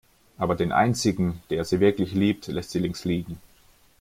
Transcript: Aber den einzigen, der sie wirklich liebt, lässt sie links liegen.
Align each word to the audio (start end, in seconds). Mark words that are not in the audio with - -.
Aber 0.39 0.55
den 0.55 0.71
einzigen, 0.71 1.43
der 1.51 1.63
sie 1.63 1.79
wirklich 1.79 2.13
liebt, 2.15 2.47
lässt 2.47 2.71
sie 2.71 2.79
links 2.79 3.05
liegen. 3.05 3.37